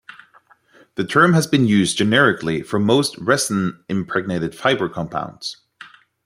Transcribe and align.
The 0.95 1.03
term 1.05 1.33
has 1.33 1.45
been 1.45 1.67
used 1.67 1.95
generically 1.95 2.63
for 2.63 2.79
most 2.79 3.15
resin 3.19 3.85
impregnated 3.87 4.55
fibre 4.55 4.89
compounds. 4.89 5.57